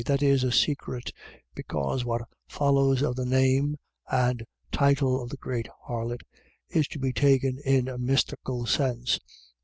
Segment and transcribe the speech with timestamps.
[0.03, 1.11] .That is, a secret;
[1.53, 3.77] because what follows of the name
[4.11, 6.21] and title of the great harlot
[6.69, 9.19] is to be taken in a mystical sense.